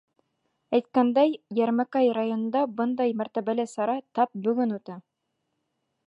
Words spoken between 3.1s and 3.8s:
мәртәбәле